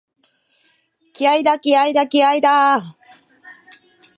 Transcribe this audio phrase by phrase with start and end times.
[1.13, 2.97] 気合いだ、気合いだ、気合いだーっ！！！